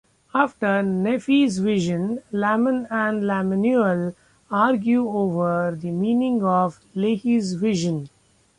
[0.33, 4.15] After Nephi's vision, Laman and Lemuel
[4.49, 8.09] argue over the meaning of Lehi's vision.